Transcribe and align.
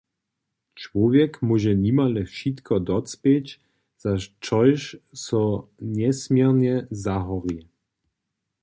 Čłowjek 0.79 1.31
móže 1.47 1.73
nimale 1.83 2.21
wšitko 2.31 2.75
docpěć, 2.87 3.47
za 4.03 4.13
čož 4.45 4.81
so 5.25 5.41
njesměrnje 5.95 6.75
zahori. 7.03 7.59